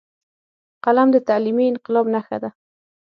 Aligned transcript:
قلم 0.85 1.07
د 1.13 1.17
تعلیمي 1.27 1.65
انقلاب 1.69 2.05
نښه 2.13 2.37
ده 2.43 2.49